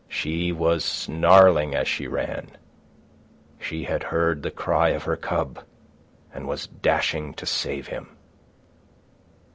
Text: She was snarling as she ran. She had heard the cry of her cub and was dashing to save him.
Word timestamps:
She 0.09 0.51
was 0.51 0.83
snarling 0.83 1.75
as 1.75 1.87
she 1.87 2.07
ran. 2.07 2.57
She 3.59 3.83
had 3.83 4.01
heard 4.01 4.41
the 4.41 4.49
cry 4.49 4.89
of 4.89 5.03
her 5.03 5.15
cub 5.15 5.63
and 6.33 6.47
was 6.47 6.65
dashing 6.65 7.35
to 7.35 7.45
save 7.45 7.85
him. 7.85 8.09